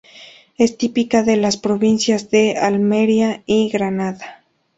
[0.57, 4.43] Es típica de las provincias de Almería y Granada.